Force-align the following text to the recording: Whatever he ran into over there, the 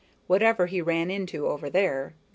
Whatever 0.25 0.65
he 0.65 0.81
ran 0.81 1.11
into 1.11 1.45
over 1.45 1.69
there, 1.69 2.15
the 2.19 2.23